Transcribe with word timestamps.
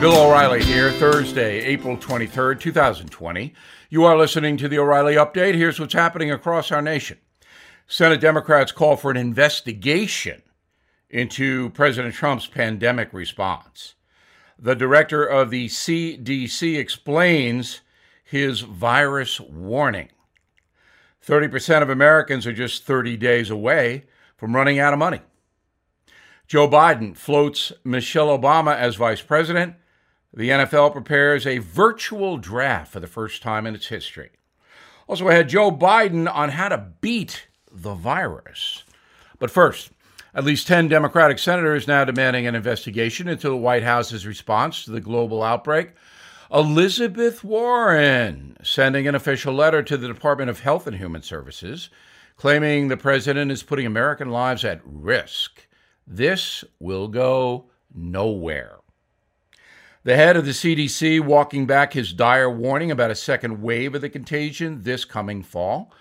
Bill 0.00 0.28
O'Reilly 0.28 0.62
here, 0.62 0.92
Thursday, 0.92 1.58
April 1.64 1.96
23rd, 1.96 2.60
2020. 2.60 3.52
You 3.90 4.04
are 4.04 4.16
listening 4.16 4.56
to 4.58 4.68
the 4.68 4.78
O'Reilly 4.78 5.16
Update. 5.16 5.56
Here's 5.56 5.80
what's 5.80 5.92
happening 5.92 6.30
across 6.30 6.70
our 6.70 6.80
nation. 6.80 7.18
Senate 7.88 8.20
Democrats 8.20 8.70
call 8.70 8.94
for 8.94 9.10
an 9.10 9.16
investigation 9.16 10.40
into 11.10 11.70
President 11.70 12.14
Trump's 12.14 12.46
pandemic 12.46 13.12
response. 13.12 13.96
The 14.56 14.76
director 14.76 15.24
of 15.24 15.50
the 15.50 15.66
CDC 15.66 16.78
explains 16.78 17.80
his 18.22 18.60
virus 18.60 19.40
warning. 19.40 20.10
30% 21.26 21.82
of 21.82 21.90
Americans 21.90 22.46
are 22.46 22.52
just 22.52 22.84
30 22.84 23.16
days 23.16 23.50
away 23.50 24.04
from 24.36 24.54
running 24.54 24.78
out 24.78 24.92
of 24.92 25.00
money. 25.00 25.22
Joe 26.46 26.68
Biden 26.68 27.16
floats 27.16 27.72
Michelle 27.82 28.28
Obama 28.28 28.76
as 28.76 28.94
vice 28.94 29.20
president 29.20 29.74
the 30.32 30.50
NFL 30.50 30.92
prepares 30.92 31.46
a 31.46 31.58
virtual 31.58 32.36
draft 32.36 32.92
for 32.92 33.00
the 33.00 33.06
first 33.06 33.42
time 33.42 33.66
in 33.66 33.74
its 33.74 33.86
history. 33.86 34.30
Also, 35.08 35.26
we 35.26 35.34
had 35.34 35.48
Joe 35.48 35.70
Biden 35.70 36.32
on 36.32 36.50
how 36.50 36.68
to 36.68 36.92
beat 37.00 37.48
the 37.72 37.94
virus. 37.94 38.84
But 39.38 39.50
first, 39.50 39.90
at 40.34 40.44
least 40.44 40.66
10 40.66 40.88
Democratic 40.88 41.38
senators 41.38 41.88
now 41.88 42.04
demanding 42.04 42.46
an 42.46 42.54
investigation 42.54 43.28
into 43.28 43.48
the 43.48 43.56
White 43.56 43.82
House's 43.82 44.26
response 44.26 44.84
to 44.84 44.90
the 44.90 45.00
global 45.00 45.42
outbreak. 45.42 45.92
Elizabeth 46.52 47.42
Warren 47.42 48.56
sending 48.62 49.06
an 49.06 49.14
official 49.14 49.54
letter 49.54 49.82
to 49.82 49.96
the 49.96 50.08
Department 50.08 50.50
of 50.50 50.60
Health 50.60 50.86
and 50.86 50.96
Human 50.96 51.22
Services 51.22 51.90
claiming 52.38 52.86
the 52.86 52.96
president 52.96 53.50
is 53.50 53.62
putting 53.62 53.84
American 53.84 54.30
lives 54.30 54.64
at 54.64 54.80
risk. 54.84 55.66
This 56.06 56.64
will 56.78 57.08
go 57.08 57.68
nowhere. 57.92 58.76
The 60.08 60.16
head 60.16 60.38
of 60.38 60.46
the 60.46 60.52
CDC 60.52 61.20
walking 61.20 61.66
back 61.66 61.92
his 61.92 62.14
dire 62.14 62.48
warning 62.48 62.90
about 62.90 63.10
a 63.10 63.14
second 63.14 63.60
wave 63.60 63.94
of 63.94 64.00
the 64.00 64.08
contagion 64.08 64.80
this 64.80 65.04
coming 65.04 65.42
fall. 65.42 65.92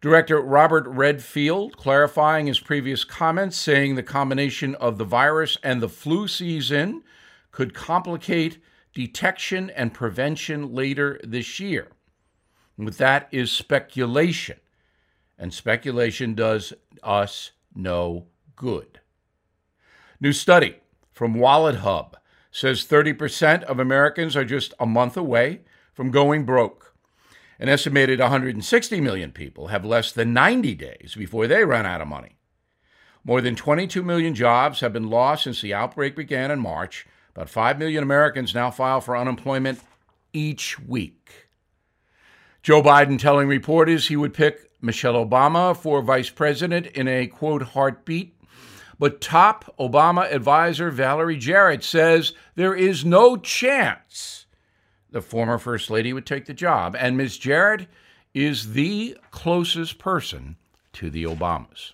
Director 0.00 0.40
Robert 0.40 0.86
Redfield 0.86 1.76
clarifying 1.76 2.46
his 2.46 2.60
previous 2.60 3.02
comments, 3.02 3.56
saying 3.56 3.96
the 3.96 4.04
combination 4.04 4.76
of 4.76 4.96
the 4.96 5.04
virus 5.04 5.58
and 5.64 5.82
the 5.82 5.88
flu 5.88 6.28
season 6.28 7.02
could 7.50 7.74
complicate 7.74 8.62
detection 8.94 9.70
and 9.70 9.92
prevention 9.92 10.72
later 10.72 11.18
this 11.24 11.58
year. 11.58 11.88
With 12.76 12.98
that 12.98 13.26
is 13.32 13.50
speculation, 13.50 14.60
and 15.36 15.52
speculation 15.52 16.34
does 16.34 16.74
us 17.02 17.50
no 17.74 18.26
good. 18.54 19.00
New 20.20 20.32
study 20.32 20.76
from 21.10 21.34
WalletHub 21.34 22.14
says 22.58 22.84
30% 22.84 23.62
of 23.64 23.78
Americans 23.78 24.36
are 24.36 24.44
just 24.44 24.74
a 24.80 24.86
month 24.86 25.16
away 25.16 25.60
from 25.92 26.10
going 26.10 26.44
broke. 26.44 26.94
An 27.60 27.68
estimated 27.68 28.20
160 28.20 29.00
million 29.00 29.32
people 29.32 29.68
have 29.68 29.84
less 29.84 30.12
than 30.12 30.32
90 30.32 30.74
days 30.74 31.14
before 31.16 31.46
they 31.46 31.64
run 31.64 31.86
out 31.86 32.00
of 32.00 32.08
money. 32.08 32.36
More 33.24 33.40
than 33.40 33.56
22 33.56 34.02
million 34.02 34.34
jobs 34.34 34.80
have 34.80 34.92
been 34.92 35.10
lost 35.10 35.44
since 35.44 35.60
the 35.60 35.74
outbreak 35.74 36.16
began 36.16 36.50
in 36.50 36.60
March. 36.60 37.06
About 37.34 37.50
5 37.50 37.78
million 37.78 38.02
Americans 38.02 38.54
now 38.54 38.70
file 38.70 39.00
for 39.00 39.16
unemployment 39.16 39.80
each 40.32 40.78
week. 40.80 41.48
Joe 42.62 42.82
Biden 42.82 43.18
telling 43.18 43.48
reporters 43.48 44.08
he 44.08 44.16
would 44.16 44.34
pick 44.34 44.70
Michelle 44.80 45.14
Obama 45.14 45.76
for 45.76 46.02
vice 46.02 46.30
president 46.30 46.86
in 46.88 47.08
a 47.08 47.26
quote 47.26 47.62
heartbeat 47.62 48.37
but 48.98 49.20
top 49.20 49.74
Obama 49.78 50.30
advisor 50.32 50.90
Valerie 50.90 51.36
Jarrett 51.36 51.84
says 51.84 52.32
there 52.56 52.74
is 52.74 53.04
no 53.04 53.36
chance 53.36 54.46
the 55.10 55.22
former 55.22 55.58
First 55.58 55.90
Lady 55.90 56.12
would 56.12 56.26
take 56.26 56.46
the 56.46 56.54
job. 56.54 56.96
And 56.98 57.16
Ms. 57.16 57.38
Jarrett 57.38 57.86
is 58.34 58.72
the 58.72 59.16
closest 59.30 59.98
person 59.98 60.56
to 60.94 61.10
the 61.10 61.24
Obamas. 61.24 61.92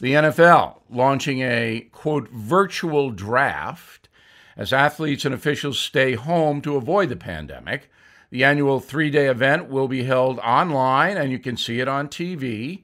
The 0.00 0.14
NFL 0.14 0.80
launching 0.90 1.40
a 1.40 1.88
quote 1.92 2.28
virtual 2.30 3.10
draft 3.10 4.08
as 4.56 4.72
athletes 4.72 5.24
and 5.24 5.34
officials 5.34 5.78
stay 5.78 6.14
home 6.14 6.60
to 6.62 6.76
avoid 6.76 7.08
the 7.08 7.16
pandemic. 7.16 7.90
The 8.30 8.44
annual 8.44 8.80
three 8.80 9.10
day 9.10 9.26
event 9.26 9.68
will 9.68 9.88
be 9.88 10.04
held 10.04 10.38
online, 10.40 11.16
and 11.16 11.32
you 11.32 11.38
can 11.38 11.56
see 11.56 11.80
it 11.80 11.88
on 11.88 12.08
TV 12.08 12.82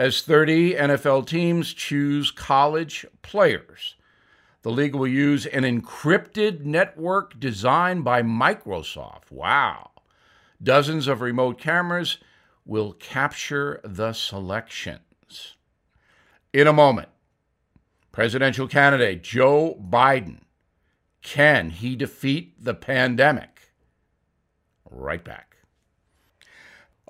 as 0.00 0.22
30 0.22 0.76
NFL 0.76 1.26
teams 1.26 1.74
choose 1.74 2.30
college 2.30 3.04
players. 3.20 3.96
The 4.62 4.70
league 4.70 4.94
will 4.94 5.06
use 5.06 5.44
an 5.44 5.64
encrypted 5.64 6.64
network 6.64 7.38
designed 7.38 8.02
by 8.02 8.22
Microsoft. 8.22 9.30
Wow. 9.30 9.90
Dozens 10.62 11.06
of 11.06 11.20
remote 11.20 11.58
cameras 11.58 12.16
will 12.64 12.94
capture 12.94 13.78
the 13.84 14.14
selections. 14.14 15.56
In 16.54 16.66
a 16.66 16.72
moment, 16.72 17.10
presidential 18.10 18.68
candidate 18.68 19.22
Joe 19.22 19.78
Biden. 19.86 20.44
Can 21.20 21.68
he 21.68 21.94
defeat 21.94 22.54
the 22.64 22.72
pandemic? 22.72 23.74
Right 24.90 25.22
back. 25.22 25.58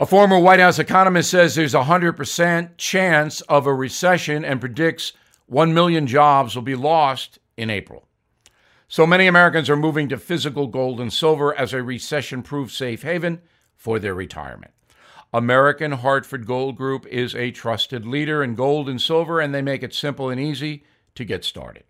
A 0.00 0.06
former 0.06 0.38
White 0.38 0.60
House 0.60 0.78
economist 0.78 1.30
says 1.30 1.54
there's 1.54 1.74
a 1.74 1.82
100% 1.82 2.78
chance 2.78 3.42
of 3.42 3.66
a 3.66 3.74
recession 3.74 4.46
and 4.46 4.58
predicts 4.58 5.12
1 5.44 5.74
million 5.74 6.06
jobs 6.06 6.54
will 6.54 6.62
be 6.62 6.74
lost 6.74 7.38
in 7.58 7.68
April. 7.68 8.08
So 8.88 9.06
many 9.06 9.26
Americans 9.26 9.68
are 9.68 9.76
moving 9.76 10.08
to 10.08 10.16
physical 10.16 10.68
gold 10.68 11.02
and 11.02 11.12
silver 11.12 11.54
as 11.54 11.74
a 11.74 11.82
recession 11.82 12.42
proof 12.42 12.72
safe 12.72 13.02
haven 13.02 13.42
for 13.76 13.98
their 13.98 14.14
retirement. 14.14 14.72
American 15.34 15.92
Hartford 15.92 16.46
Gold 16.46 16.76
Group 16.76 17.04
is 17.08 17.34
a 17.34 17.50
trusted 17.50 18.06
leader 18.06 18.42
in 18.42 18.54
gold 18.54 18.88
and 18.88 19.02
silver, 19.02 19.38
and 19.38 19.54
they 19.54 19.60
make 19.60 19.82
it 19.82 19.92
simple 19.92 20.30
and 20.30 20.40
easy 20.40 20.82
to 21.14 21.26
get 21.26 21.44
started. 21.44 21.84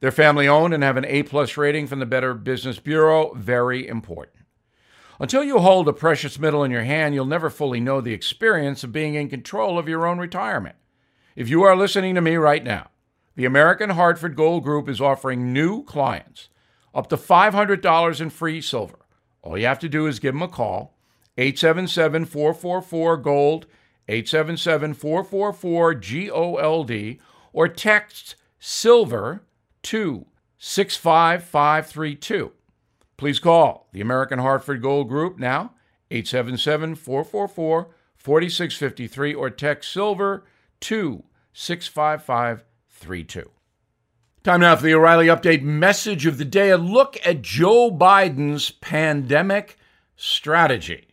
They're 0.00 0.10
family 0.10 0.46
owned 0.46 0.74
and 0.74 0.82
have 0.82 0.98
an 0.98 1.06
A 1.06 1.22
plus 1.22 1.56
rating 1.56 1.86
from 1.86 1.98
the 1.98 2.04
Better 2.04 2.34
Business 2.34 2.78
Bureau, 2.78 3.32
very 3.34 3.88
important. 3.88 4.37
Until 5.20 5.42
you 5.42 5.58
hold 5.58 5.88
a 5.88 5.92
precious 5.92 6.38
metal 6.38 6.62
in 6.62 6.70
your 6.70 6.84
hand, 6.84 7.12
you'll 7.12 7.24
never 7.24 7.50
fully 7.50 7.80
know 7.80 8.00
the 8.00 8.12
experience 8.12 8.84
of 8.84 8.92
being 8.92 9.14
in 9.14 9.28
control 9.28 9.76
of 9.76 9.88
your 9.88 10.06
own 10.06 10.18
retirement. 10.18 10.76
If 11.34 11.48
you 11.48 11.64
are 11.64 11.76
listening 11.76 12.14
to 12.14 12.20
me 12.20 12.36
right 12.36 12.62
now, 12.62 12.90
the 13.34 13.44
American 13.44 13.90
Hartford 13.90 14.36
Gold 14.36 14.62
Group 14.62 14.88
is 14.88 15.00
offering 15.00 15.52
new 15.52 15.82
clients 15.82 16.48
up 16.94 17.08
to 17.08 17.16
$500 17.16 18.20
in 18.20 18.30
free 18.30 18.60
silver. 18.60 18.98
All 19.42 19.58
you 19.58 19.66
have 19.66 19.78
to 19.80 19.88
do 19.88 20.06
is 20.06 20.20
give 20.20 20.34
them 20.34 20.42
a 20.42 20.48
call, 20.48 20.96
877 21.36 22.24
444 22.24 23.16
Gold, 23.16 23.66
877 24.08 24.94
444 24.94 25.94
G 25.94 26.30
O 26.30 26.56
L 26.56 26.84
D, 26.84 27.20
or 27.52 27.68
text 27.68 28.36
silver 28.58 29.42
to 29.82 30.26
65532. 30.58 32.52
Please 33.18 33.38
call 33.40 33.88
the 33.92 34.00
American 34.00 34.38
Hartford 34.38 34.80
Gold 34.80 35.08
Group 35.08 35.38
now, 35.40 35.72
877 36.10 36.94
444 36.94 37.88
4653, 38.16 39.34
or 39.34 39.50
text 39.50 39.92
Silver 39.92 40.44
to 40.80 41.24
65532. 41.52 43.50
Time 44.44 44.60
now 44.60 44.76
for 44.76 44.84
the 44.84 44.94
O'Reilly 44.94 45.26
Update 45.26 45.62
message 45.62 46.26
of 46.26 46.38
the 46.38 46.44
day 46.44 46.70
a 46.70 46.78
look 46.78 47.18
at 47.26 47.42
Joe 47.42 47.90
Biden's 47.90 48.70
pandemic 48.70 49.76
strategy. 50.14 51.08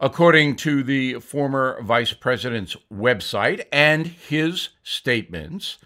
According 0.00 0.56
to 0.56 0.82
the 0.82 1.20
former 1.20 1.78
vice 1.82 2.14
president's 2.14 2.74
website 2.92 3.66
and 3.70 4.06
his 4.06 4.70
statements, 4.82 5.76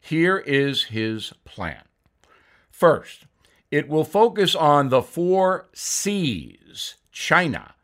here 0.00 0.38
is 0.38 0.84
his 0.84 1.32
plan. 1.44 1.82
First, 2.70 3.26
it 3.70 3.88
will 3.88 4.04
focus 4.04 4.54
on 4.54 4.88
the 4.88 5.02
four 5.02 5.68
C's 5.72 6.96
China, 7.10 7.74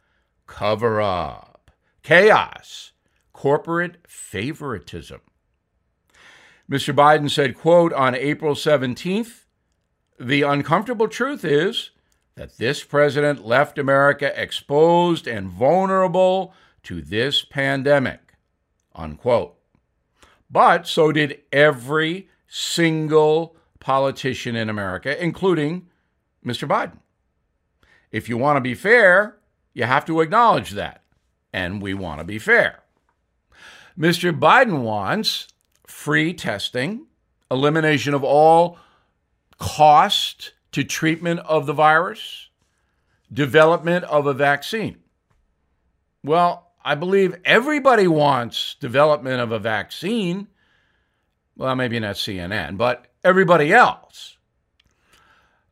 cover 0.47 1.01
up, 1.01 1.71
chaos, 2.03 2.93
corporate 3.33 3.97
favoritism. 4.07 5.21
Mr. 6.71 6.95
Biden 6.95 7.31
said, 7.31 7.57
quote, 7.57 7.93
on 7.93 8.15
April 8.15 8.55
17th, 8.55 9.45
the 10.19 10.43
uncomfortable 10.43 11.09
truth 11.09 11.45
is 11.45 11.91
that 12.35 12.57
this 12.57 12.83
president 12.83 13.45
left 13.45 13.79
America 13.79 14.33
exposed 14.41 15.27
and 15.27 15.49
vulnerable 15.49 16.55
to 16.83 17.03
this 17.03 17.45
pandemic, 17.45 18.35
unquote. 18.95 19.57
But 20.51 20.87
so 20.87 21.13
did 21.13 21.41
every 21.53 22.29
single 22.47 23.57
politician 23.83 24.55
in 24.55 24.71
America, 24.71 25.23
including 25.23 25.89
Mr. 26.45 26.69
Biden. 26.69 26.99
If 28.11 28.29
you 28.29 28.39
want 28.39 28.57
to 28.57 28.61
be 28.61 28.75
fair, 28.75 29.37
you 29.75 29.85
have 29.85 30.05
to 30.07 30.21
acknowledge 30.21 30.71
that. 30.71 31.03
And 31.53 31.83
we 31.83 31.93
want 31.93 32.21
to 32.21 32.25
be 32.25 32.39
fair. 32.39 32.83
Mr. 33.99 34.39
Biden 34.39 34.83
wants 34.83 35.49
free 35.87 36.33
testing, 36.33 37.07
elimination 37.51 38.15
of 38.15 38.25
all 38.25 38.79
cost 39.59 40.53
to 40.73 40.85
treatment 40.85 41.41
of 41.41 41.67
the 41.67 41.73
virus, 41.73 42.49
development 43.33 44.05
of 44.05 44.27
a 44.27 44.33
vaccine. 44.33 44.99
Well, 46.25 46.71
I 46.85 46.95
believe 46.95 47.37
everybody 47.45 48.07
wants 48.09 48.77
development 48.81 49.41
of 49.41 49.53
a 49.53 49.59
vaccine. 49.59 50.49
Well, 51.57 51.77
maybe 51.77 52.01
not 52.01 52.17
CNN, 52.17 52.77
but 52.77 53.12
everybody 53.25 53.73
else. 53.73 54.37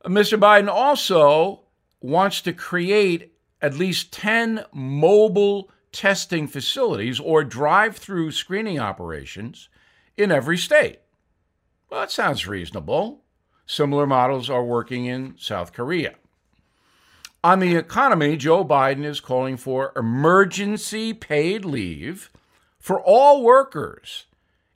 Mr. 0.05 0.39
Biden 0.39 0.69
also 0.69 1.65
wants 2.01 2.41
to 2.43 2.53
create 2.53 3.35
at 3.61 3.75
least 3.75 4.13
10 4.13 4.65
mobile 4.73 5.71
testing 5.93 6.47
facilities 6.47 7.21
or 7.21 7.45
drive 7.45 7.97
through 7.97 8.31
screening 8.31 8.79
operations 8.79 9.69
in 10.17 10.31
every 10.31 10.57
state. 10.57 11.01
Well, 11.91 12.01
that 12.01 12.11
sounds 12.11 12.47
reasonable. 12.47 13.25
Similar 13.67 14.07
models 14.07 14.49
are 14.49 14.65
working 14.65 15.07
in 15.07 15.35
South 15.39 15.73
Korea. 15.73 16.15
On 17.43 17.59
the 17.59 17.77
economy, 17.77 18.37
Joe 18.37 18.65
Biden 18.65 19.05
is 19.05 19.21
calling 19.21 19.57
for 19.57 19.93
emergency 19.97 21.15
paid 21.15 21.65
leave 21.65 22.31
for 22.79 23.01
all 23.01 23.43
workers 23.43 24.27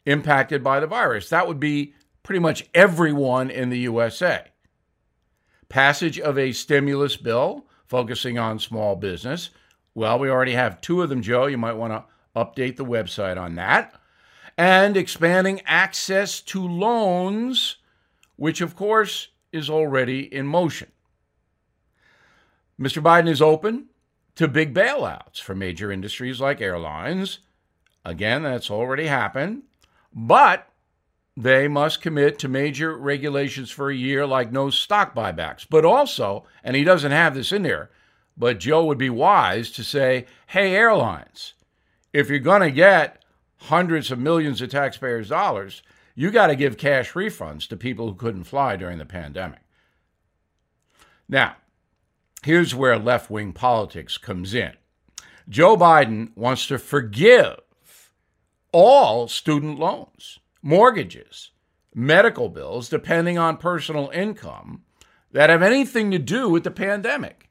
impacted 0.07 0.63
by 0.63 0.81
the 0.81 0.87
virus. 0.87 1.29
That 1.29 1.47
would 1.47 1.61
be 1.61 1.95
pretty 2.25 2.41
much 2.41 2.69
everyone 2.75 3.51
in 3.51 3.71
the 3.71 3.79
USA. 3.81 4.47
Passage 5.69 6.19
of 6.19 6.37
a 6.37 6.51
stimulus 6.51 7.17
bill 7.17 7.67
focusing 7.87 8.39
on 8.39 8.59
small 8.59 8.97
business. 8.97 9.51
Well, 9.95 10.19
we 10.19 10.29
already 10.29 10.55
have 10.55 10.81
two 10.81 11.03
of 11.03 11.09
them, 11.09 11.23
Joe. 11.23 11.47
You 11.47 11.59
might 11.59 11.75
want 11.75 11.93
to 11.93 12.05
update 12.35 12.77
the 12.77 12.85
website 12.85 13.41
on 13.41 13.55
that. 13.55 13.95
And 14.59 14.97
expanding 14.97 15.61
access 15.67 16.41
to 16.43 16.67
loans, 16.67 17.77
which 18.37 18.61
of 18.61 18.75
course 18.75 19.29
is 19.53 19.71
already 19.71 20.33
in 20.35 20.47
motion. 20.47 20.89
Mr. 22.81 23.03
Biden 23.03 23.29
is 23.29 23.43
open 23.43 23.87
to 24.35 24.49
big 24.49 24.75
bailouts 24.75 25.41
for 25.41 25.55
major 25.55 25.93
industries 25.93 26.41
like 26.41 26.61
airlines. 26.61 27.41
Again, 28.05 28.43
that's 28.43 28.71
already 28.71 29.07
happened. 29.07 29.63
But 30.13 30.69
they 31.37 31.67
must 31.67 32.01
commit 32.01 32.39
to 32.39 32.49
major 32.49 32.97
regulations 32.97 33.71
for 33.71 33.91
a 33.91 33.97
year, 33.97 34.27
like 34.27 34.53
no 34.53 34.71
stock 34.71 35.15
buybacks. 35.15 35.67
But 35.69 35.85
also, 35.85 36.45
and 36.63 36.77
he 36.77 36.85
doesn't 36.85 37.11
have 37.13 37.35
this 37.35 37.51
in 37.53 37.63
there, 37.63 37.91
but 38.37 38.61
Joe 38.61 38.85
would 38.85 38.99
be 38.99 39.11
wise 39.11 39.71
to 39.73 39.85
say, 39.85 40.27
hey, 40.49 40.75
airlines, 40.75 41.55
if 42.13 42.29
you're 42.29 42.39
going 42.39 42.63
to 42.63 42.71
get 42.71 43.25
hundreds 43.57 44.11
of 44.11 44.19
millions 44.19 44.61
of 44.63 44.71
taxpayers' 44.71 45.31
dollars, 45.31 45.83
you 46.15 46.31
got 46.31 46.47
to 46.49 46.57
give 46.57 46.77
cash 46.77 47.13
refunds 47.13 47.67
to 47.69 47.77
people 47.77 48.09
who 48.09 48.15
couldn't 48.15 48.45
fly 48.45 48.77
during 48.77 48.99
the 48.99 49.05
pandemic. 49.05 49.61
Now, 51.29 51.57
here's 52.43 52.75
where 52.75 52.99
left 52.99 53.31
wing 53.31 53.53
politics 53.53 54.19
comes 54.19 54.55
in. 54.55 54.75
Joe 55.49 55.77
Biden 55.77 56.37
wants 56.37 56.67
to 56.69 56.79
forgive 56.79 57.59
all 58.73 59.27
student 59.27 59.79
loans 59.79 60.39
mortgages, 60.65 61.51
medical 61.95 62.49
bills, 62.49 62.89
depending 62.89 63.37
on 63.37 63.59
personal 63.59 64.11
income, 64.15 64.83
that 65.31 65.51
have 65.51 65.63
anything 65.63 66.11
to 66.11 66.19
do 66.19 66.49
with 66.49 66.65
the 66.65 66.71
pandemic. 66.71 67.51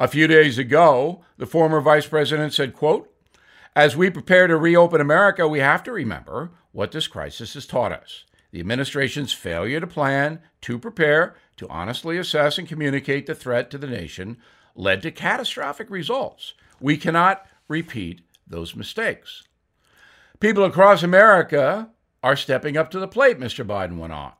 A 0.00 0.08
few 0.08 0.26
days 0.26 0.58
ago, 0.58 1.24
the 1.38 1.46
former 1.46 1.80
vice 1.80 2.06
president 2.06 2.52
said, 2.52 2.74
quote, 2.74 3.08
as 3.76 3.96
we 3.96 4.10
prepare 4.10 4.48
to 4.48 4.56
reopen 4.56 5.00
America, 5.00 5.46
we 5.46 5.60
have 5.60 5.84
to 5.84 5.92
remember 5.92 6.50
what 6.72 6.90
this 6.90 7.06
crisis 7.06 7.54
has 7.54 7.66
taught 7.66 7.92
us. 7.92 8.24
The 8.50 8.58
administration's 8.58 9.32
failure 9.32 9.78
to 9.78 9.86
plan, 9.86 10.40
to 10.62 10.80
prepare, 10.80 11.36
to 11.58 11.68
honestly 11.68 12.18
assess 12.18 12.58
and 12.58 12.66
communicate 12.66 13.26
the 13.26 13.34
threat 13.34 13.70
to 13.70 13.78
the 13.78 13.86
nation 13.86 14.38
led 14.74 15.02
to 15.02 15.12
catastrophic 15.12 15.88
results. 15.88 16.54
We 16.80 16.96
cannot 16.96 17.46
repeat 17.68 18.22
those 18.44 18.74
mistakes. 18.74 19.44
People 20.42 20.64
across 20.64 21.04
America 21.04 21.88
are 22.20 22.34
stepping 22.34 22.76
up 22.76 22.90
to 22.90 22.98
the 22.98 23.06
plate, 23.06 23.38
Mr. 23.38 23.64
Biden 23.64 23.96
went 23.96 24.12
on. 24.12 24.32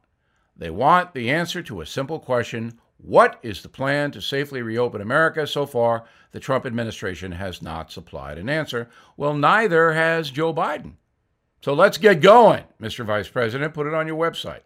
They 0.56 0.68
want 0.68 1.14
the 1.14 1.30
answer 1.30 1.62
to 1.62 1.80
a 1.80 1.86
simple 1.86 2.18
question 2.18 2.80
What 2.96 3.38
is 3.44 3.62
the 3.62 3.68
plan 3.68 4.10
to 4.10 4.20
safely 4.20 4.62
reopen 4.62 5.00
America? 5.00 5.46
So 5.46 5.64
far, 5.64 6.04
the 6.32 6.40
Trump 6.40 6.66
administration 6.66 7.30
has 7.30 7.62
not 7.62 7.92
supplied 7.92 8.36
an 8.38 8.48
answer. 8.48 8.90
Well, 9.16 9.34
neither 9.34 9.92
has 9.92 10.32
Joe 10.32 10.52
Biden. 10.52 10.94
So 11.60 11.72
let's 11.72 11.98
get 11.98 12.20
going, 12.20 12.64
Mr. 12.80 13.06
Vice 13.06 13.28
President. 13.28 13.72
Put 13.72 13.86
it 13.86 13.94
on 13.94 14.08
your 14.08 14.18
website. 14.18 14.62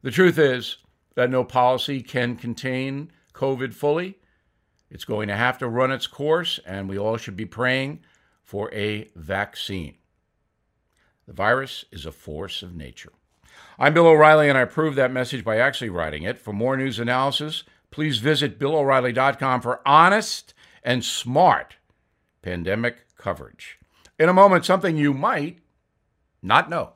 The 0.00 0.10
truth 0.10 0.38
is 0.38 0.78
that 1.14 1.28
no 1.28 1.44
policy 1.44 2.00
can 2.00 2.36
contain 2.36 3.12
COVID 3.34 3.74
fully. 3.74 4.16
It's 4.90 5.04
going 5.04 5.28
to 5.28 5.36
have 5.36 5.58
to 5.58 5.68
run 5.68 5.92
its 5.92 6.06
course, 6.06 6.58
and 6.64 6.88
we 6.88 6.98
all 6.98 7.18
should 7.18 7.36
be 7.36 7.44
praying 7.44 8.00
for 8.48 8.72
a 8.72 9.06
vaccine. 9.14 9.94
The 11.26 11.34
virus 11.34 11.84
is 11.92 12.06
a 12.06 12.10
force 12.10 12.62
of 12.62 12.74
nature. 12.74 13.12
I'm 13.78 13.92
Bill 13.92 14.06
O'Reilly, 14.06 14.48
and 14.48 14.56
I 14.56 14.64
prove 14.64 14.94
that 14.94 15.12
message 15.12 15.44
by 15.44 15.58
actually 15.58 15.90
writing 15.90 16.22
it. 16.22 16.38
For 16.38 16.54
more 16.54 16.74
news 16.74 16.98
analysis, 16.98 17.64
please 17.90 18.20
visit 18.20 18.58
BillO'Reilly.com 18.58 19.60
for 19.60 19.86
honest 19.86 20.54
and 20.82 21.04
smart 21.04 21.76
pandemic 22.40 23.14
coverage. 23.18 23.78
In 24.18 24.30
a 24.30 24.32
moment, 24.32 24.64
something 24.64 24.96
you 24.96 25.12
might 25.12 25.58
not 26.40 26.70
know. 26.70 26.94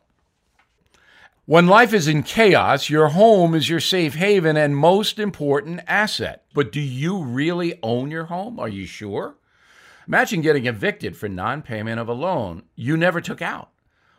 When 1.44 1.66
life 1.66 1.92
is 1.92 2.08
in 2.08 2.22
chaos, 2.22 2.88
your 2.88 3.08
home 3.08 3.54
is 3.54 3.68
your 3.68 3.80
safe 3.80 4.14
haven 4.14 4.56
and 4.56 4.74
most 4.74 5.18
important 5.18 5.80
asset. 5.86 6.46
But 6.54 6.72
do 6.72 6.80
you 6.80 7.22
really 7.22 7.78
own 7.82 8.10
your 8.10 8.24
home? 8.24 8.58
Are 8.58 8.70
you 8.70 8.86
sure? 8.86 9.36
Imagine 10.06 10.40
getting 10.40 10.66
evicted 10.66 11.16
for 11.16 11.28
non 11.28 11.62
payment 11.62 12.00
of 12.00 12.08
a 12.08 12.12
loan 12.12 12.64
you 12.74 12.96
never 12.96 13.20
took 13.20 13.40
out. 13.40 13.70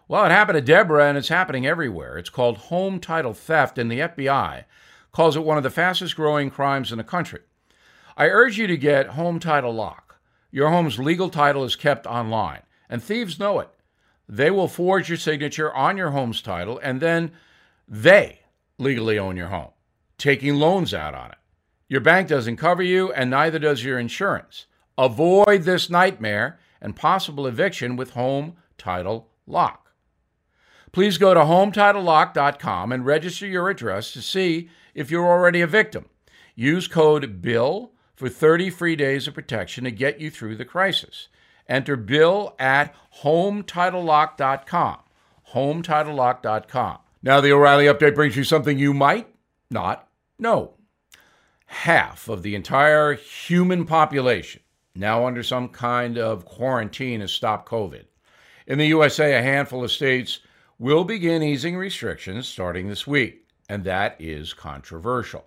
Well, 0.08 0.26
it 0.26 0.32
happened 0.32 0.58
to 0.58 0.62
Deborah 0.62 1.08
and 1.08 1.18
it's 1.18 1.30
happening 1.30 1.66
everywhere. 1.66 2.18
It's 2.18 2.30
called 2.30 2.58
home 2.58 3.00
title 3.00 3.34
theft, 3.34 3.78
and 3.78 3.92
the 3.92 4.00
FBI 4.00 4.66
calls 5.12 5.36
it 5.36 5.44
one 5.44 5.58
of 5.58 5.64
the 5.64 5.70
fastest 5.70 6.16
growing 6.16 6.50
crimes 6.50 6.92
in 6.92 6.98
the 6.98 7.04
country. 7.04 7.42
I 8.18 8.28
urge 8.28 8.58
you 8.58 8.68
to 8.68 8.78
get 8.78 9.08
Home 9.08 9.40
Title 9.40 9.74
Lock. 9.74 10.20
Your 10.52 10.70
home's 10.70 11.00
legal 11.00 11.30
title 11.30 11.64
is 11.64 11.76
kept 11.76 12.06
online, 12.06 12.62
and 12.90 13.02
thieves 13.02 13.40
know 13.40 13.60
it. 13.60 13.70
They 14.30 14.52
will 14.52 14.68
forge 14.68 15.10
your 15.10 15.18
signature 15.18 15.74
on 15.74 15.98
your 15.98 16.12
home's 16.12 16.42
title, 16.42 16.80
and 16.84 17.02
then 17.02 17.32
they 17.88 18.42
legally 18.78 19.18
own 19.18 19.36
your 19.36 19.48
home, 19.48 19.72
taking 20.18 20.56
loans 20.56 20.94
out 20.94 21.16
on 21.16 21.32
it. 21.32 21.38
Your 21.88 22.02
bank 22.02 22.28
doesn't 22.28 22.58
cover 22.58 22.84
you, 22.84 23.12
and 23.14 23.30
neither 23.30 23.60
does 23.60 23.84
your 23.84 24.00
insurance. 24.00 24.68
Avoid 24.98 25.64
this 25.64 25.90
nightmare 25.90 26.60
and 26.82 26.96
possible 26.96 27.48
eviction 27.48 27.96
with 27.96 28.12
Home 28.12 28.56
Title 28.78 29.30
Lock. 29.48 29.92
Please 30.92 31.18
go 31.18 31.34
to 31.34 31.40
HometitleLock.com 31.40 32.92
and 32.92 33.06
register 33.06 33.48
your 33.48 33.70
address 33.70 34.14
to 34.14 34.22
see 34.22 34.70
if 34.94 35.10
you're 35.10 35.28
already 35.28 35.62
a 35.62 35.68
victim. 35.68 36.06
Use 36.56 36.88
code 36.88 37.42
BILL 37.42 37.94
for 38.14 38.30
30 38.30 38.70
free 38.70 38.96
days 38.96 39.28
of 39.28 39.34
protection 39.34 39.86
to 39.86 39.92
get 39.92 40.22
you 40.22 40.30
through 40.30 40.56
the 40.56 40.66
crisis. 40.66 41.30
Enter 41.68 41.96
BILL 41.96 42.56
at 42.60 42.94
HometitleLock.com. 43.24 44.98
HometitleLock.com. 45.54 46.98
Now, 47.24 47.42
the 47.42 47.52
O'Reilly 47.54 47.86
update 47.86 48.16
brings 48.16 48.36
you 48.36 48.44
something 48.44 48.78
you 48.78 48.94
might 48.94 49.28
not 49.72 50.08
know. 50.38 50.76
Half 51.66 52.28
of 52.28 52.44
the 52.44 52.54
entire 52.54 53.14
human 53.14 53.86
population 53.86 54.62
now 54.96 55.26
under 55.26 55.44
some 55.44 55.70
kind 55.70 56.18
of 56.18 56.46
quarantine 56.46 57.22
has 57.22 57.32
stopped 57.32 57.70
COVID. 57.70 58.06
In 58.68 58.78
the 58.78 58.88
USA, 58.88 59.34
a 59.34 59.42
handful 59.42 59.84
of 59.84 59.92
states 59.92 60.40
will 60.80 61.04
begin 61.04 61.44
easing 61.44 61.76
restrictions 61.76 62.48
starting 62.48 62.88
this 62.88 63.08
week, 63.08 63.48
and 63.68 63.84
that 63.84 64.16
is 64.20 64.54
controversial. 64.54 65.46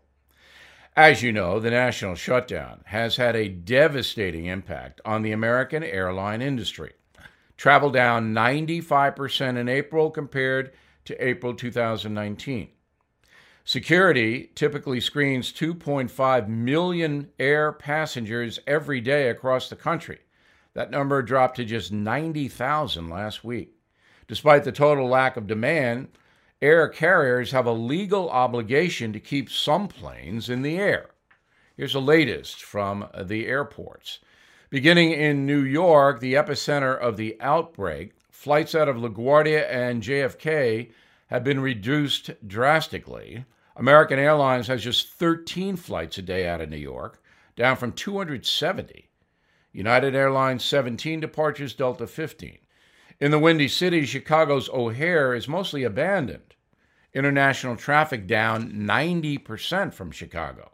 As 0.97 1.23
you 1.23 1.31
know, 1.31 1.61
the 1.61 1.71
national 1.71 2.15
shutdown 2.15 2.83
has 2.87 3.17
had 3.17 3.37
a 3.37 3.49
devastating 3.49 4.47
impact 4.47 5.01
on 5.05 5.23
the 5.23 5.33
American 5.33 5.85
airline 5.85 6.41
industry. 6.41 6.93
Travel 7.57 7.91
down 7.91 8.35
95% 8.35 9.57
in 9.59 9.69
April 9.69 10.11
compared 10.11 10.73
to 11.05 11.25
April 11.25 11.55
2019. 11.55 12.69
Security 13.69 14.53
typically 14.55 15.01
screens 15.01 15.53
2.5 15.53 16.47
million 16.47 17.29
air 17.41 17.73
passengers 17.73 18.61
every 18.65 19.01
day 19.01 19.29
across 19.29 19.69
the 19.69 19.75
country. 19.75 20.21
That 20.75 20.93
number 20.93 21.21
dropped 21.21 21.57
to 21.57 21.65
just 21.65 21.91
90,000 21.91 23.11
last 23.11 23.43
week. 23.43 23.75
Despite 24.29 24.63
the 24.63 24.71
total 24.71 25.09
lack 25.09 25.37
of 25.37 25.49
demand, 25.49 26.11
air 26.63 26.89
carriers 26.89 27.51
have 27.51 27.67
a 27.67 27.73
legal 27.73 28.31
obligation 28.31 29.13
to 29.13 29.19
keep 29.19 29.51
some 29.51 29.89
planes 29.89 30.49
in 30.49 30.63
the 30.63 30.79
air. 30.79 31.11
Here's 31.77 31.95
the 31.95 32.01
latest 32.01 32.63
from 32.63 33.09
the 33.21 33.49
airports. 33.49 34.21
Beginning 34.71 35.11
in 35.11 35.45
New 35.45 35.63
York, 35.63 36.21
the 36.21 36.35
epicenter 36.35 36.97
of 36.97 37.17
the 37.17 37.37
outbreak, 37.41 38.13
flights 38.31 38.77
out 38.77 38.89
of 38.89 38.95
LaGuardia 38.95 39.69
and 39.69 40.05
JFK 40.05 40.93
have 41.27 41.43
been 41.43 41.59
reduced 41.59 42.31
drastically. 42.47 43.45
American 43.79 44.19
Airlines 44.19 44.69
has 44.69 44.83
just 44.83 45.09
13 45.11 45.77
flights 45.77 46.17
a 46.17 46.23
day 46.23 46.49
out 46.49 46.63
of 46.63 46.71
New 46.71 46.79
York, 46.79 47.23
down 47.57 47.77
from 47.77 47.93
270. 47.93 49.11
United 49.71 50.15
Airlines 50.15 50.65
17 50.65 51.21
departures, 51.21 51.75
Delta 51.75 52.07
15. 52.07 52.59
In 53.21 53.31
the 53.31 53.39
Windy 53.39 53.69
City, 53.69 54.07
Chicago's 54.07 54.71
O'Hare 54.71 55.35
is 55.35 55.47
mostly 55.47 55.85
abandoned. 55.85 56.55
International 57.13 57.77
traffic 57.77 58.27
down 58.27 58.73
90% 58.73 59.93
from 59.93 60.11
Chicago. 60.11 60.73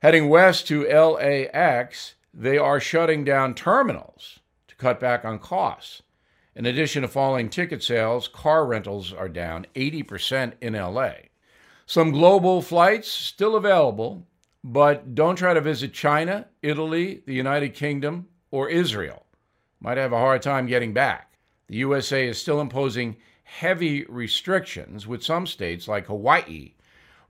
Heading 0.00 0.30
west 0.30 0.66
to 0.68 0.86
LAX, 0.86 2.14
they 2.32 2.56
are 2.56 2.80
shutting 2.80 3.24
down 3.24 3.54
terminals 3.54 4.38
to 4.68 4.76
cut 4.76 4.98
back 4.98 5.26
on 5.26 5.38
costs. 5.38 6.02
In 6.56 6.64
addition 6.64 7.02
to 7.02 7.08
falling 7.08 7.50
ticket 7.50 7.82
sales, 7.82 8.28
car 8.28 8.64
rentals 8.64 9.12
are 9.12 9.28
down 9.28 9.66
80% 9.74 10.54
in 10.62 10.72
LA. 10.72 11.12
Some 11.88 12.10
global 12.10 12.60
flights 12.60 13.08
still 13.10 13.56
available, 13.56 14.26
but 14.62 15.14
don't 15.14 15.36
try 15.36 15.54
to 15.54 15.60
visit 15.62 15.94
China, 15.94 16.46
Italy, 16.60 17.22
the 17.24 17.32
United 17.32 17.70
Kingdom, 17.70 18.28
or 18.50 18.68
Israel. 18.68 19.24
Might 19.80 19.96
have 19.96 20.12
a 20.12 20.18
hard 20.18 20.42
time 20.42 20.66
getting 20.66 20.92
back. 20.92 21.38
The 21.66 21.76
USA 21.76 22.28
is 22.28 22.38
still 22.38 22.60
imposing 22.60 23.16
heavy 23.42 24.04
restrictions, 24.04 25.06
with 25.06 25.24
some 25.24 25.46
states 25.46 25.88
like 25.88 26.08
Hawaii 26.08 26.74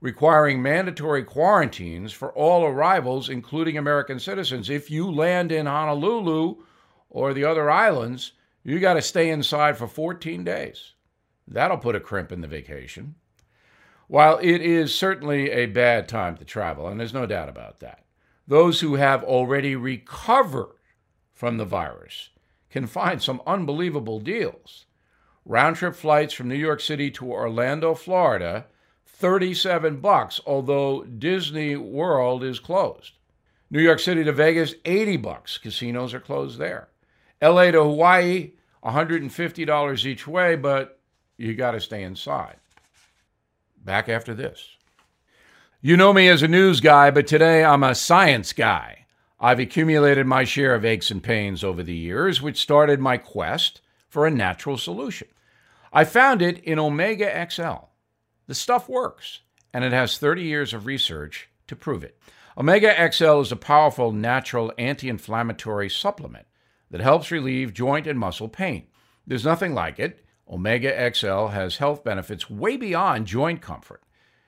requiring 0.01 0.61
mandatory 0.61 1.23
quarantines 1.23 2.11
for 2.11 2.33
all 2.33 2.65
arrivals, 2.65 3.29
including 3.29 3.77
American 3.77 4.19
citizens. 4.19 4.69
If 4.69 4.91
you 4.91 5.09
land 5.09 5.53
in 5.53 5.67
Honolulu 5.67 6.57
or 7.09 7.33
the 7.33 7.45
other 7.45 7.71
islands, 7.71 8.33
you 8.65 8.81
got 8.81 8.95
to 8.95 9.01
stay 9.01 9.29
inside 9.29 9.77
for 9.77 9.87
14 9.87 10.43
days. 10.43 10.95
That'll 11.47 11.77
put 11.77 11.95
a 11.95 12.01
crimp 12.01 12.33
in 12.33 12.41
the 12.41 12.47
vacation. 12.49 13.15
While 14.09 14.39
it 14.41 14.63
is 14.63 14.93
certainly 14.93 15.51
a 15.51 15.67
bad 15.67 16.07
time 16.07 16.35
to 16.37 16.43
travel, 16.43 16.87
and 16.87 16.99
there's 16.99 17.13
no 17.13 17.27
doubt 17.27 17.47
about 17.47 17.79
that, 17.81 18.05
those 18.47 18.79
who 18.79 18.95
have 18.95 19.23
already 19.23 19.75
recovered 19.75 20.77
from 21.31 21.57
the 21.57 21.65
virus 21.65 22.29
can 22.71 22.87
find 22.87 23.21
some 23.21 23.39
unbelievable 23.45 24.19
deals. 24.19 24.87
Round 25.45 25.75
trip 25.75 25.93
flights 25.93 26.33
from 26.33 26.47
New 26.47 26.55
York 26.55 26.81
City 26.81 27.11
to 27.11 27.31
Orlando, 27.31 27.93
Florida, 27.93 28.65
37 29.05 29.97
bucks, 29.97 30.41
although 30.43 31.03
Disney 31.03 31.75
World 31.75 32.43
is 32.43 32.57
closed. 32.57 33.13
New 33.69 33.79
York 33.79 33.99
City 33.99 34.23
to 34.23 34.31
Vegas, 34.31 34.73
80 34.85 35.17
bucks. 35.17 35.59
Casinos 35.59 36.15
are 36.15 36.19
closed 36.19 36.57
there. 36.57 36.89
LA 37.43 37.69
to 37.69 37.83
Hawaii, 37.83 38.53
$150 38.83 40.05
each 40.07 40.25
way, 40.25 40.55
but 40.55 40.99
you 41.37 41.53
got 41.53 41.71
to 41.71 41.79
stay 41.79 42.01
inside. 42.01 42.55
Back 43.83 44.09
after 44.09 44.33
this. 44.33 44.75
You 45.81 45.95
know 45.95 46.11
me 46.11 46.27
as 46.27 46.43
a 46.43 46.47
news 46.47 46.81
guy, 46.81 47.09
but 47.11 47.25
today 47.25 47.63
I'm 47.63 47.83
a 47.83 47.95
science 47.95 48.53
guy. 48.53 49.05
I've 49.39 49.59
accumulated 49.59 50.27
my 50.27 50.43
share 50.43 50.75
of 50.75 50.83
aches 50.83 51.09
and 51.11 51.23
pains 51.23 51.63
over 51.63 51.81
the 51.81 51.95
years, 51.95 52.41
which 52.41 52.59
started 52.59 52.99
my 52.99 53.17
quest 53.17 53.79
for 54.09 54.27
a 54.27 54.31
natural 54.31 54.77
solution. 54.77 55.29
I 55.93 56.03
found 56.03 56.41
it 56.41 56.61
in 56.63 56.77
Omega 56.77 57.47
XL. 57.49 57.87
The 58.47 58.55
stuff 58.55 58.89
works, 58.89 59.39
and 59.73 59.83
it 59.83 59.93
has 59.93 60.17
30 60.17 60.43
years 60.43 60.73
of 60.73 60.85
research 60.85 61.49
to 61.67 61.75
prove 61.75 62.03
it. 62.03 62.19
Omega 62.57 63.11
XL 63.11 63.39
is 63.39 63.51
a 63.53 63.55
powerful 63.55 64.11
natural 64.11 64.73
anti 64.77 65.07
inflammatory 65.07 65.89
supplement 65.89 66.45
that 66.91 66.99
helps 66.99 67.31
relieve 67.31 67.73
joint 67.73 68.05
and 68.05 68.19
muscle 68.19 68.49
pain. 68.49 68.87
There's 69.25 69.45
nothing 69.45 69.73
like 69.73 69.99
it. 69.99 70.25
Omega 70.49 71.13
XL 71.13 71.47
has 71.47 71.77
health 71.77 72.03
benefits 72.03 72.49
way 72.49 72.75
beyond 72.75 73.27
joint 73.27 73.61
comfort. 73.61 74.01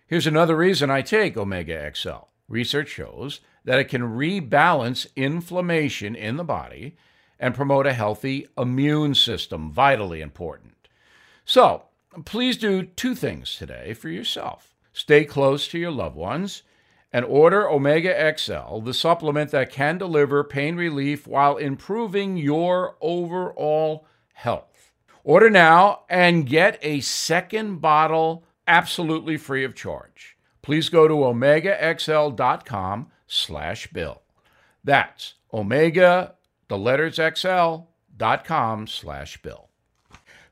Here's 0.08 0.28
another 0.28 0.58
reason 0.58 0.90
I 0.90 1.02
take 1.02 1.38
Omega 1.38 1.92
XL. 1.94 2.28
Research 2.48 2.90
shows 2.90 3.40
that 3.64 3.80
it 3.80 3.86
can 3.86 4.02
rebalance 4.02 5.08
inflammation 5.16 6.16
in 6.16 6.38
the 6.38 6.44
body 6.44 6.98
and 7.40 7.56
promote 7.56 7.88
a 7.88 7.94
healthy 7.94 8.48
immune 8.58 9.16
system, 9.16 9.72
vitally 9.72 10.22
important. 10.22 10.90
So, 11.46 11.84
please 12.26 12.58
do 12.58 12.84
two 12.84 13.16
things 13.16 13.56
today 13.56 13.94
for 13.94 14.10
yourself. 14.10 14.76
Stay 14.94 15.24
close 15.24 15.68
to 15.70 15.80
your 15.80 15.92
loved 15.92 16.16
ones 16.16 16.64
and 17.14 17.26
order 17.26 17.70
Omega 17.70 18.36
XL, 18.38 18.80
the 18.80 18.94
supplement 18.94 19.52
that 19.52 19.72
can 19.72 19.98
deliver 19.98 20.44
pain 20.44 20.76
relief 20.76 21.28
while 21.28 21.58
improving 21.58 22.38
your 22.38 22.96
overall 23.02 24.08
health. 24.34 24.71
Order 25.24 25.50
now 25.50 26.02
and 26.10 26.48
get 26.48 26.80
a 26.82 27.02
second 27.02 27.78
bottle 27.82 28.44
absolutely 28.68 29.38
free 29.38 29.64
of 29.64 29.76
charge. 29.76 30.38
Please 30.62 30.90
go 30.90 31.08
to 31.08 31.14
omegaxl.com 31.14 33.12
slash 33.28 33.88
bill. 33.88 34.22
That's 34.84 35.36
omega, 35.54 36.36
the 36.68 36.78
letters 36.78 37.20
xl.com 37.20 38.88
slash 38.88 39.42
bill. 39.42 39.70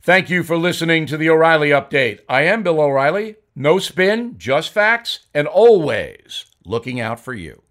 Thank 0.01 0.29
you 0.29 0.43
for 0.43 0.57
listening 0.57 1.05
to 1.07 1.17
the 1.17 1.29
O'Reilly 1.29 1.69
Update. 1.69 2.21
I 2.27 2.43
am 2.43 2.63
Bill 2.63 2.79
O'Reilly. 2.79 3.35
No 3.55 3.79
spin, 3.79 4.35
just 4.37 4.71
facts, 4.71 5.27
and 5.33 5.47
always 5.47 6.45
looking 6.63 6.99
out 6.99 7.19
for 7.19 7.33
you. 7.33 7.61